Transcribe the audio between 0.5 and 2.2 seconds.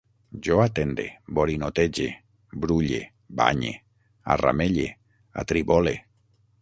atende, borinotege,